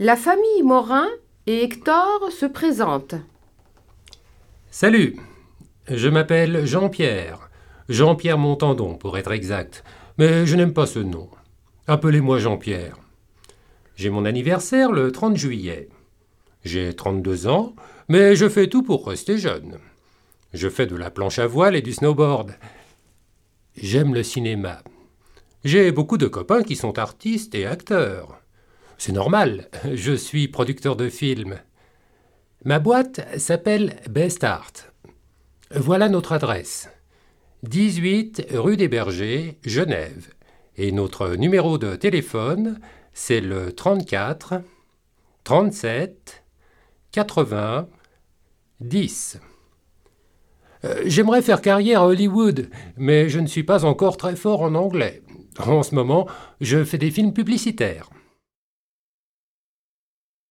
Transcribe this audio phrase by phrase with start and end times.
[0.00, 1.08] La famille Morin
[1.48, 3.16] et Hector se présentent.
[4.70, 5.16] Salut,
[5.88, 7.50] je m'appelle Jean-Pierre.
[7.88, 9.82] Jean-Pierre Montandon, pour être exact.
[10.16, 11.28] Mais je n'aime pas ce nom.
[11.88, 12.96] Appelez-moi Jean-Pierre.
[13.96, 15.88] J'ai mon anniversaire le 30 juillet.
[16.62, 17.74] J'ai 32 ans,
[18.08, 19.78] mais je fais tout pour rester jeune.
[20.54, 22.52] Je fais de la planche à voile et du snowboard.
[23.76, 24.80] J'aime le cinéma.
[25.64, 28.40] J'ai beaucoup de copains qui sont artistes et acteurs.
[29.00, 31.60] C'est normal, je suis producteur de films.
[32.64, 34.72] Ma boîte s'appelle Best Art.
[35.72, 36.90] Voilà notre adresse.
[37.62, 40.34] 18 rue des Bergers, Genève.
[40.76, 42.80] Et notre numéro de téléphone,
[43.12, 44.62] c'est le 34
[45.44, 46.42] 37
[47.12, 47.88] 80
[48.80, 49.40] 10.
[51.04, 55.22] J'aimerais faire carrière à Hollywood, mais je ne suis pas encore très fort en anglais.
[55.60, 56.26] En ce moment,
[56.60, 58.10] je fais des films publicitaires.